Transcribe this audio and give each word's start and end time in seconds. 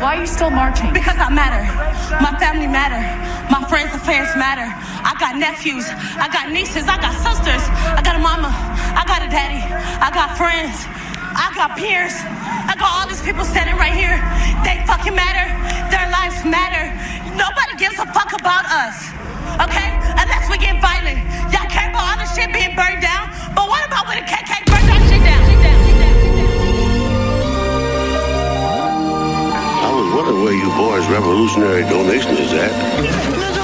Why 0.00 0.16
are 0.16 0.20
you 0.24 0.26
still 0.26 0.48
marching? 0.48 0.96
Because 0.96 1.20
I 1.20 1.28
matter. 1.28 1.60
My 2.24 2.32
family 2.40 2.64
matter. 2.64 3.04
My 3.52 3.60
friends 3.68 3.92
and 3.92 4.00
fans 4.00 4.32
matter. 4.32 4.64
I 4.64 5.12
got 5.20 5.36
nephews. 5.36 5.84
I 6.16 6.24
got 6.32 6.48
nieces. 6.48 6.88
I 6.88 6.96
got 6.96 7.12
sisters. 7.20 7.60
I 7.92 8.00
got 8.00 8.16
a 8.16 8.22
mama. 8.24 8.48
I 8.96 9.04
got 9.04 9.20
a 9.20 9.28
daddy. 9.28 9.60
I 9.60 10.08
got 10.08 10.40
friends. 10.40 10.72
I 11.36 11.52
got 11.52 11.76
peers. 11.76 12.16
I 12.16 12.80
got 12.80 12.88
all 12.96 13.06
these 13.12 13.20
people 13.20 13.44
standing 13.44 13.76
right 13.76 13.92
here. 13.92 14.16
They 14.64 14.80
fucking 14.88 15.12
matter. 15.12 15.52
Their 15.92 16.08
lives 16.08 16.48
matter. 16.48 16.96
Nobody 17.36 17.76
gives 17.76 18.00
a 18.00 18.08
fuck 18.08 18.32
about 18.32 18.64
us. 18.72 19.04
Okay? 19.68 19.99
Where 30.40 30.54
you 30.54 30.68
boys' 30.70 31.06
revolutionary 31.08 31.82
donation 31.82 32.36
is 32.38 32.52
at. 32.52 33.59